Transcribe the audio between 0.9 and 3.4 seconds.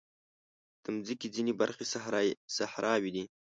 مځکې ځینې برخې صحراوې دي.